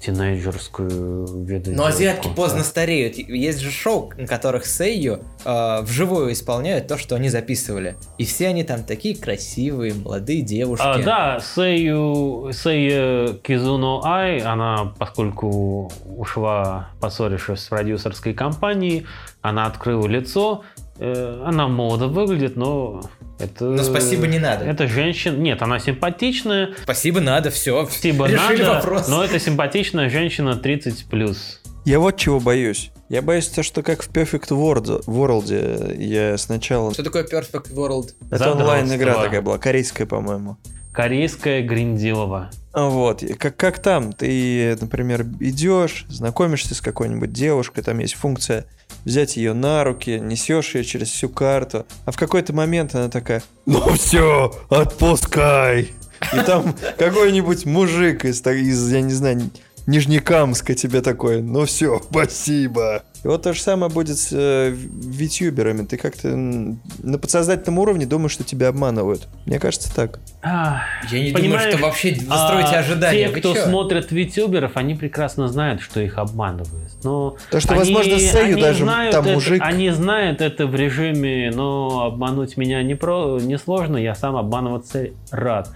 [0.00, 1.72] тинейджерскую виду.
[1.72, 3.16] Но азиатки поздно стареют.
[3.16, 7.96] Есть же шоу, на которых Сейю э, вживую исполняют то, что они записывали.
[8.18, 10.84] И все они там такие красивые, молодые девушки.
[10.84, 19.06] А, да, Сейю, Сейя Кизуно Ай, она, поскольку ушла, поссорившись с продюсерской компанией,
[19.40, 23.02] она открыла лицо, э, она молодо выглядит, но
[23.38, 23.64] это...
[23.64, 24.64] Но спасибо не надо.
[24.64, 25.36] Это женщина...
[25.36, 27.84] Нет, она симпатичная, Спасибо, надо, все.
[27.86, 29.08] спасибо Решили надо, вопрос.
[29.08, 31.08] но это симпатичная женщина 30+.
[31.10, 31.60] плюс.
[31.84, 32.90] Я вот чего боюсь.
[33.10, 36.92] Я боюсь то, что как в Perfect World, World я сначала...
[36.94, 38.12] Что такое Perfect World?
[38.30, 40.56] Это онлайн-игра такая была, корейская, по-моему.
[40.92, 42.50] Корейская Гриндилова.
[42.72, 48.66] Вот, и как, как там, ты, например, идешь, знакомишься с какой-нибудь девушкой, там есть функция
[49.04, 53.42] взять ее на руки, несешь ее через всю карту, а в какой-то момент она такая,
[53.66, 55.92] ну все, отпускай.
[56.32, 59.50] И там какой-нибудь мужик из, из, я не знаю,
[59.86, 63.02] Нижнекамска тебе такой, ну все, спасибо.
[63.24, 65.86] И вот то же самое будет с э, витюберами.
[65.86, 69.28] Ты как-то на подсознательном уровне думаешь, что тебя обманывают.
[69.46, 70.20] Мне кажется, так.
[70.42, 73.28] А, Я не думаю, что вообще вы строите а ожидания.
[73.28, 73.64] Те, Вы кто чё?
[73.64, 76.92] смотрит витюберов, они прекрасно знают, что их обманывают.
[77.02, 79.62] Но То, что, они- возможно, они даже знают там это- мужик...
[79.64, 85.06] Они знают это в режиме, но обмануть меня не, про, не сложно, я сам обманываться
[85.30, 85.70] рад.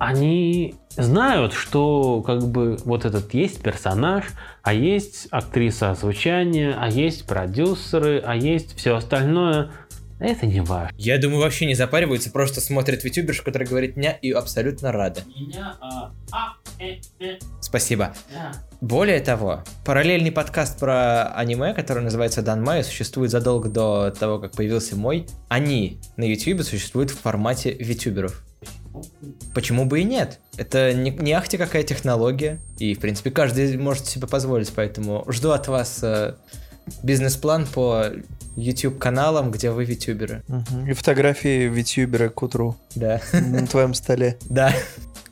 [0.00, 4.24] Они знают, что как бы вот этот есть персонаж,
[4.62, 9.70] а есть актриса озвучания, а есть продюсеры, а есть все остальное.
[10.18, 10.94] Это не важно.
[10.96, 15.20] Я думаю, вообще не запариваются, просто смотрят витюбершу, которая говорит «ня» и абсолютно рада.
[15.36, 18.14] Меня, а, а, э, э, Спасибо.
[18.32, 18.52] да.
[18.80, 24.96] Более того, параллельный подкаст про аниме, который называется Данмай, существует задолго до того, как появился
[24.96, 25.26] мой.
[25.50, 28.42] Они на YouTube существуют в формате витюберов.
[29.54, 30.40] Почему бы и нет?
[30.56, 32.60] Это не, не ахти какая технология.
[32.78, 36.34] И, в принципе, каждый может себе позволить, поэтому жду от вас э,
[37.02, 38.06] бизнес-план по
[38.56, 40.42] YouTube-каналам, где вы витюберы.
[40.88, 43.20] И фотографии витюбера к утру Да.
[43.32, 44.38] на твоем столе.
[44.50, 44.72] Да.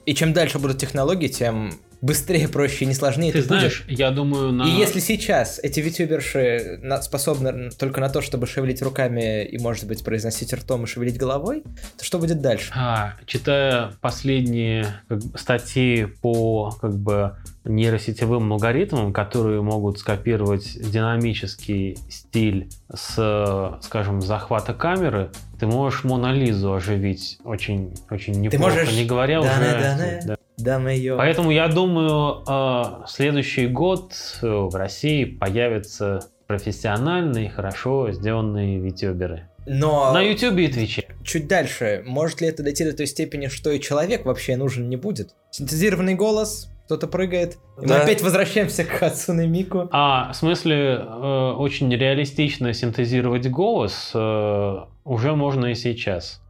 [0.07, 3.59] И чем дальше будут технологии, тем быстрее, проще и не сложнее Ты ты будешь.
[3.61, 4.65] знаешь, я думаю, на...
[4.65, 9.87] И если сейчас эти витюберши на- способны только на то, чтобы шевелить руками и, может
[9.87, 11.63] быть, произносить ртом и шевелить головой,
[11.97, 12.73] то что будет дальше?
[12.77, 22.71] А, читая последние как статьи по как бы нейросетевым алгоритмам, которые могут скопировать динамический стиль
[22.95, 25.31] с, скажем, захвата камеры,
[25.61, 29.65] ты можешь Монолизу оживить очень, очень неплохо, можешь не говоря Да-да, уже...
[29.73, 29.97] да-да.
[29.97, 30.27] да.
[30.29, 31.17] Да, мое.
[31.17, 39.49] Поэтому я думаю, э, следующий год э, в России появятся профессиональные, хорошо сделанные витюберы.
[39.67, 41.05] Но На Ютубе и Твиче.
[41.23, 44.97] чуть дальше, может ли это дойти до той степени, что и человек вообще нужен не
[44.97, 45.35] будет?
[45.51, 48.03] Синтезированный голос, кто-то прыгает, и мы Да.
[48.03, 49.89] опять возвращаемся к Хацуне Мику.
[49.93, 56.41] А, в смысле, э, очень реалистично синтезировать голос э, уже можно и сейчас.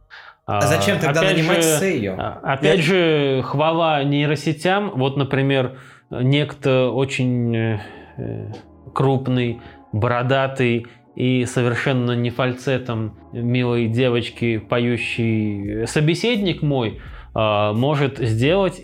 [0.57, 2.15] А зачем тогда опять нанимать же, Сэйю?
[2.17, 4.91] а, Опять же, хвала нейросетям.
[4.95, 5.77] Вот, например,
[6.09, 7.79] некто очень э,
[8.17, 8.51] э,
[8.93, 17.01] крупный, бородатый и совершенно не фальцетом милой девочки, поющий собеседник мой,
[17.33, 18.81] а, может сделать...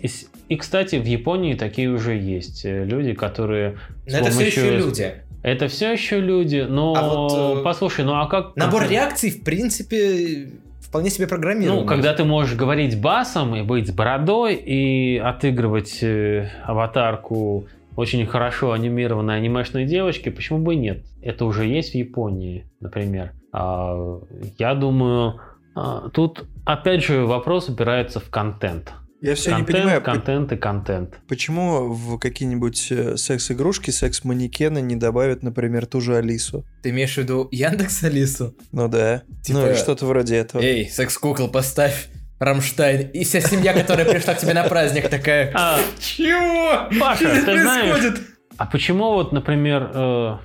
[0.48, 3.78] И, кстати, в Японии такие уже есть э, люди, которые...
[4.06, 5.14] Но это все еще люди.
[5.42, 8.54] Это все еще люди, но А вот, послушай, ну а как...
[8.54, 10.50] Набор реакций, в принципе,
[10.86, 11.82] вполне себе программируемый.
[11.82, 18.26] Ну, когда ты можешь говорить басом и быть с бородой и отыгрывать э, аватарку очень
[18.26, 21.04] хорошо анимированной анимешной девочки, почему бы и нет?
[21.22, 23.32] Это уже есть в Японии, например.
[23.52, 24.20] А,
[24.58, 25.40] я думаю,
[25.74, 28.92] а, тут опять же вопрос упирается в контент.
[29.26, 31.20] Я все не контент, понимаю, по- контент и контент.
[31.28, 36.64] почему в какие-нибудь э, секс-игрушки, секс-манекены не добавят, например, ту же Алису.
[36.82, 38.54] Ты имеешь в виду Яндекс Алису?
[38.72, 39.22] Ну да.
[39.42, 40.62] Типа, ну или что-то вроде этого.
[40.62, 42.08] Эй, секс-кукла, поставь
[42.38, 43.10] Рамштайн.
[43.10, 45.50] И вся семья, которая пришла к тебе на праздник, такая...
[45.54, 46.88] А, Чего?
[47.00, 48.20] Паша, ты знаешь, происходит?
[48.58, 50.36] А почему вот, например, э,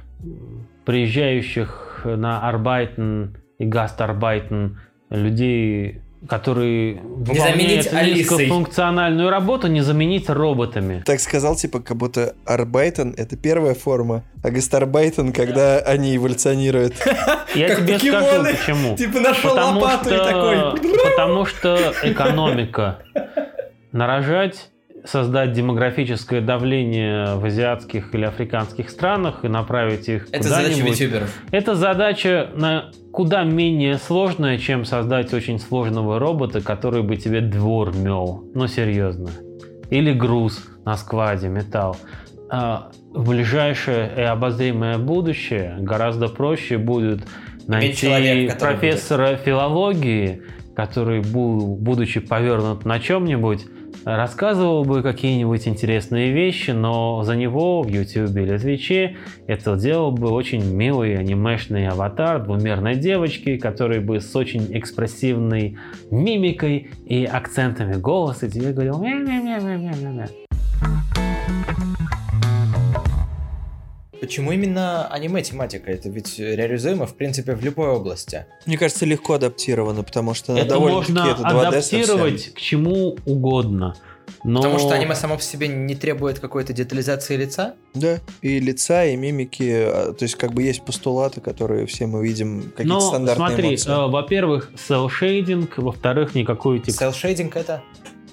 [0.86, 8.20] приезжающих на Arbeiten и Gastarbeiten людей, которые заменить выполняют Алисой.
[8.20, 11.04] низкофункциональную работу, не заменить роботами?
[11.06, 16.96] Так сказал, типа, как будто Arbeiten— это первая форма, а Gastarbeiten, когда они эволюционируют.
[17.56, 18.98] Я Как тебе скажу почему.
[18.98, 20.92] Типа нашел Потому лопату и что, такой.
[21.12, 23.00] потому что экономика.
[23.92, 24.71] Нарожать,
[25.04, 31.42] создать демографическое давление в азиатских или африканских странах и направить их Это задача витюберов.
[31.52, 37.96] Это задача на куда менее сложная, чем создать очень сложного робота, который бы тебе двор
[37.96, 38.46] мел.
[38.54, 39.30] Ну, серьезно.
[39.90, 41.98] Или груз на складе, металл.
[42.50, 47.22] А в ближайшее и обозримое будущее гораздо проще будет
[47.68, 50.44] найти который профессора филологии,
[50.76, 53.66] который, бу- будучи повернут на чем-нибудь,
[54.06, 60.30] рассказывал бы какие-нибудь интересные вещи, но за него в YouTube или Твиче это делал бы
[60.30, 65.78] очень милый анимешный аватар двумерной девочки, который бы с очень экспрессивной
[66.10, 70.28] мимикой и акцентами голоса тебе говорил «мя-мя-мя-мя-мя-мя».
[74.22, 75.90] Почему именно аниме-тематика?
[75.92, 78.46] Это ведь реализуемо, в принципе, в любой области.
[78.68, 82.54] Мне кажется, легко адаптировано, потому что Это довольно-таки можно это 2D адаптировать совсем.
[82.54, 83.96] к чему угодно.
[84.44, 84.62] Но...
[84.62, 87.76] Потому что аниме само по себе не требует какой-то детализации лица.
[87.94, 92.24] Да, и лица, и мимики, а, то есть как бы есть постулаты, которые все мы
[92.26, 93.92] видим, какие-то Но стандартные смотри, эмоции.
[93.92, 97.84] э, во-первых, селл-шейдинг, во-вторых, никакой тип Селл-шейдинг это?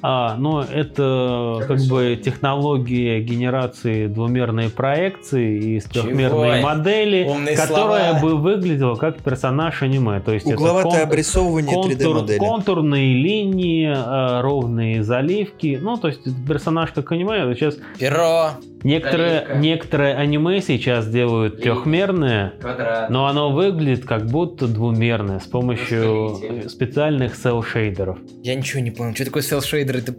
[0.00, 6.04] А, ну, это как бы технология генерации двумерной проекции из Чего?
[6.04, 8.20] трехмерной модели, Умные которая слова.
[8.20, 10.20] бы выглядела как персонаж аниме.
[10.20, 12.38] То есть Угловатое это кон- обрисовывание контур- 3D-модели.
[12.38, 15.78] контурные линии, э, ровные заливки.
[15.82, 17.36] Ну, то есть персонаж как аниме.
[17.38, 18.50] Это сейчас Перо,
[18.82, 21.64] некоторые, некоторые аниме сейчас делают Линия.
[21.74, 23.10] трехмерные, квадрат.
[23.10, 26.70] но оно выглядит как будто двумерное с помощью Распределитель.
[26.70, 28.18] специальных селл-шейдеров.
[28.42, 29.14] Я ничего не понял.
[29.14, 29.98] Что такое селл-шейдер?
[29.98, 30.14] Это...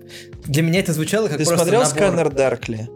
[0.46, 2.88] Для меня это звучало как Ты просто смотрел набор- сканер Даркли?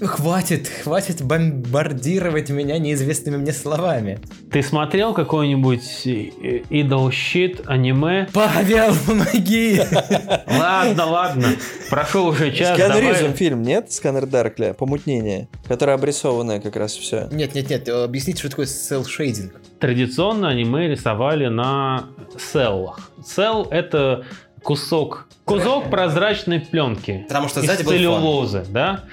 [0.00, 4.18] Хватит, хватит бомбардировать меня неизвестными мне словами.
[4.50, 8.26] Ты смотрел какой-нибудь э, idol shit аниме?
[8.32, 9.80] Павел, помоги!
[10.48, 11.48] Ладно, ладно.
[11.90, 12.76] Прошел уже час.
[12.76, 13.92] Ривзом фильм, нет?
[13.92, 17.28] Сканер Даркли, помутнение, которое обрисованное как раз все.
[17.30, 19.52] Нет, нет, нет, объясните, что такое селл-шейдинг.
[19.78, 23.12] Традиционно аниме рисовали на селлах.
[23.24, 24.24] Сел это
[24.62, 27.24] кусок, кусок прозрачной пленки.
[27.28, 27.96] Потому что из сзади был фон.
[27.98, 29.04] целлюлозы, да?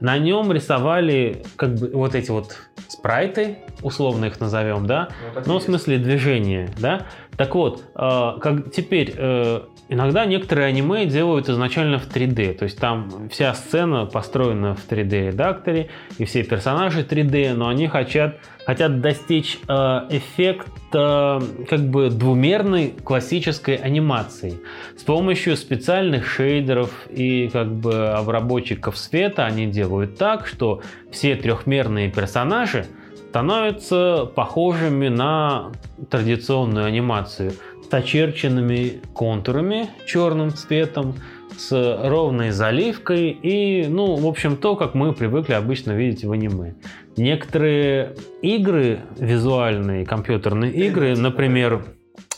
[0.00, 2.56] На нем рисовали как бы вот эти вот
[2.88, 5.10] спрайты, условно их назовем, да?
[5.46, 7.06] Ну, в смысле движения, да?
[7.40, 12.78] Так вот, э, как теперь э, иногда некоторые аниме делают изначально в 3D, то есть
[12.78, 15.88] там вся сцена построена в 3D-редакторе,
[16.18, 19.72] и все персонажи 3D, но они хотят, хотят достичь э,
[20.10, 24.60] эффекта как бы двумерной классической анимации.
[24.98, 32.10] С помощью специальных шейдеров и как бы обработчиков света они делают так, что все трехмерные
[32.10, 32.84] персонажи
[33.30, 35.70] становятся похожими на
[36.10, 37.52] традиционную анимацию
[37.88, 41.14] с очерченными контурами черным цветом,
[41.56, 41.70] с
[42.02, 46.74] ровной заливкой и, ну, в общем, то, как мы привыкли обычно видеть в аниме.
[47.16, 51.84] Некоторые игры визуальные, компьютерные игры, например,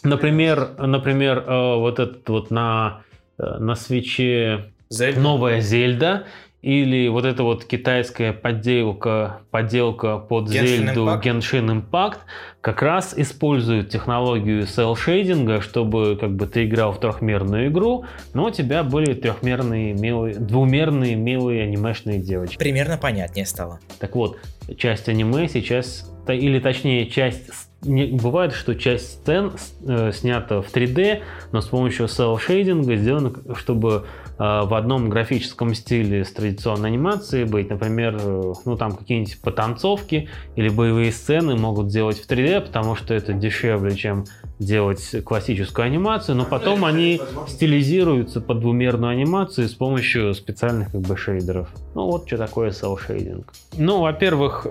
[0.03, 3.03] например, например, э, вот этот вот на
[3.39, 4.73] э, на свече
[5.17, 6.25] новая Зельда
[6.63, 11.23] или вот эта вот китайская подделка, подделка под Genshin Зельду Impact?
[11.23, 12.19] Genshin Impact
[12.61, 18.51] как раз используют технологию селл-шейдинга, чтобы как бы ты играл в трехмерную игру, но у
[18.51, 22.59] тебя были трехмерные милые, двумерные милые анимешные девочки.
[22.59, 23.81] Примерно понятнее стало.
[23.99, 24.39] Так вот,
[24.77, 27.51] часть аниме сейчас, или точнее часть,
[27.83, 29.53] не- бывает, что часть сцен
[29.89, 34.07] э, снята в 3D, но с помощью селл-шейдинга сделано, чтобы
[34.43, 40.69] в одном графическом стиле с традиционной анимацией быть, например, э, ну там какие-нибудь потанцовки или
[40.69, 44.25] боевые сцены могут делать в 3D, потому что это дешевле, чем
[44.59, 51.17] делать классическую анимацию, но потом они стилизируются под двумерную анимацию с помощью специальных как бы
[51.17, 51.69] шейдеров.
[51.95, 53.45] Ну вот что такое cel shading.
[53.77, 54.67] Ну, во-первых,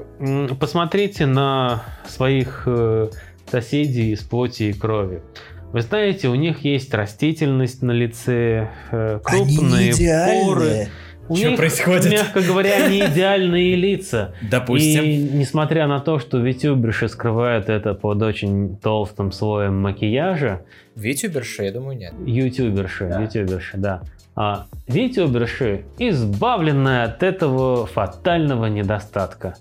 [0.59, 3.09] посмотрите на своих э,
[3.49, 5.21] соседей из плоти и крови.
[5.73, 9.93] Вы знаете, у них есть растительность на лице, э, крупные
[10.43, 10.87] поры.
[11.29, 12.11] У Чё них, происходит?
[12.11, 14.33] мягко говоря, не идеальные лица.
[14.49, 15.03] Допустим.
[15.03, 20.63] И несмотря на то, что витюберши скрывают это под очень толстым слоем макияжа,
[20.95, 22.13] Витюберши, я думаю, нет.
[22.25, 23.21] ютуберши, Да.
[23.21, 24.01] ютуберши, да.
[24.35, 29.55] а витюберши избавлены от этого фатального недостатка.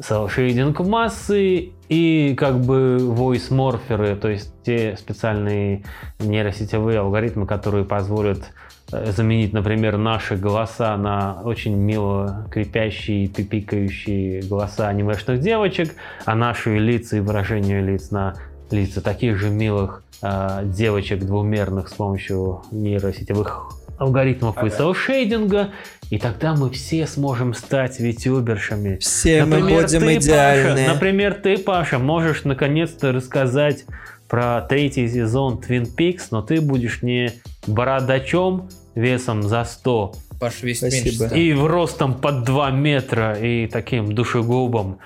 [0.00, 5.84] Селшейдинг массы и как бы voice морферы, то есть те специальные
[6.18, 8.50] нейросетевые алгоритмы, которые позволят
[8.92, 16.78] э, заменить, например, наши голоса на очень мило крепящие, пипикающие голоса анимешных девочек, а наши
[16.78, 18.34] лица и выражение лиц на
[18.70, 24.66] лица таких же милых э, девочек двумерных с помощью нейросетевых алгоритмов ага.
[24.66, 25.70] и селшейдинга,
[26.10, 28.98] и тогда мы все сможем стать витюбершами.
[28.98, 30.80] Все например, мы будем ты, идеальны.
[30.80, 33.84] Паша, например, ты, Паша, можешь наконец-то рассказать
[34.28, 37.32] про третий сезон Twin Peaks, но ты будешь не
[37.66, 41.26] бородачом весом за 100, Паш весь Спасибо.
[41.34, 45.00] И в ростом под 2 метра, и таким душегубом.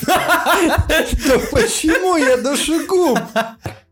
[1.52, 3.18] Почему я душегуб?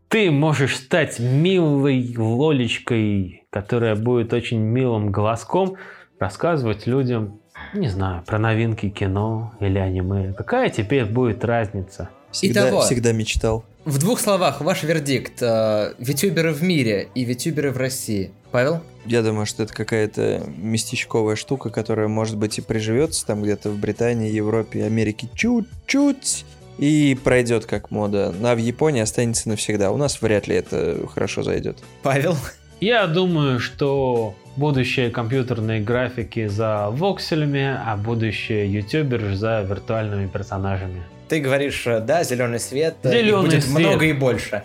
[0.09, 5.75] Ты можешь стать милой лолечкой, которая будет очень милым голоском
[6.19, 7.39] рассказывать людям,
[7.73, 10.33] не знаю, про новинки кино или аниме.
[10.33, 12.09] Какая теперь будет разница?
[12.31, 13.63] Всегда, Итого, всегда мечтал.
[13.85, 15.41] В двух словах, ваш вердикт.
[15.41, 18.31] Э, витюберы в мире и витюберы в России.
[18.51, 18.81] Павел?
[19.05, 23.77] Я думаю, что это какая-то местечковая штука, которая, может быть, и приживется там где-то в
[23.77, 26.45] Британии, Европе, Америке чуть-чуть
[26.79, 28.33] и пройдет как мода.
[28.41, 29.91] А в Японии останется навсегда.
[29.91, 31.77] У нас вряд ли это хорошо зайдет.
[32.01, 32.35] Павел?
[32.83, 41.01] Я думаю, что будущее компьютерной графики за вокселями, а будущее ютубер за виртуальными персонажами.
[41.29, 43.87] Ты говоришь, э, да, зеленый свет, э, зеленый будет свет.
[43.87, 44.63] много и больше.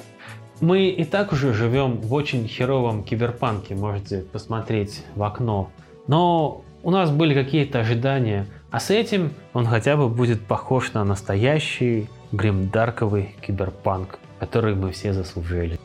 [0.61, 5.71] Мы и так уже живем в очень херовом киберпанке, можете посмотреть в окно.
[6.09, 11.05] Но у нас были какие-то ожидания, а с этим он хотя бы будет похож на
[11.05, 15.79] настоящий гримдарковый киберпанк, который мы все заслужили.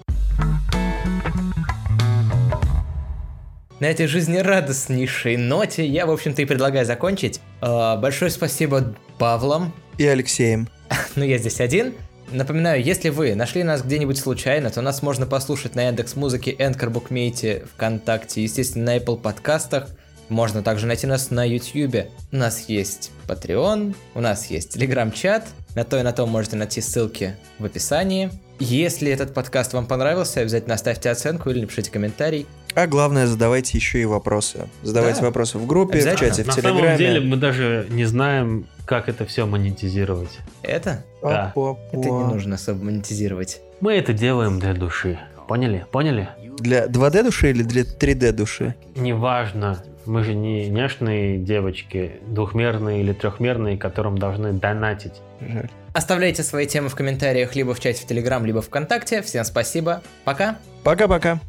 [3.84, 7.42] На этой жизнерадостнейшей ноте я, в общем-то, и предлагаю закончить.
[7.60, 9.74] А, большое спасибо Павлам.
[9.98, 10.70] И Алексеем.
[11.18, 11.94] ну, я здесь один.
[12.32, 16.92] Напоминаю, если вы нашли нас где-нибудь случайно, то нас можно послушать на Яндекс Музыке, Энкор
[16.92, 19.90] Букмейте, ВКонтакте, естественно, на Apple подкастах.
[20.30, 22.08] Можно также найти нас на YouTube.
[22.32, 25.44] У нас есть Patreon, у нас есть Telegram-чат.
[25.76, 28.32] На то и на то можете найти ссылки в описании.
[28.60, 32.48] Если этот подкаст вам понравился, обязательно оставьте оценку или напишите комментарий.
[32.76, 34.68] А главное, задавайте еще и вопросы.
[34.82, 35.28] Задавайте да.
[35.28, 36.82] вопросы в группе, в чате, в На Телеграме.
[36.82, 40.40] На самом деле мы даже не знаем, как это все монетизировать.
[40.64, 41.04] Это?
[41.22, 41.54] Да.
[41.92, 43.62] Это не нужно особо монетизировать.
[43.80, 45.20] Мы это делаем для души.
[45.48, 45.86] Поняли?
[45.92, 46.30] Поняли?
[46.60, 48.76] Для 2D души или для 3D души?
[48.96, 49.84] Неважно.
[50.06, 55.14] Мы же не няшные девочки, двухмерные или трехмерные, которым должны донатить.
[55.42, 55.70] Жаль.
[55.94, 59.22] Оставляйте свои темы в комментариях либо в чате в Телеграм, либо ВКонтакте.
[59.22, 60.02] Всем спасибо.
[60.26, 60.58] Пока.
[60.84, 61.40] Пока-пока.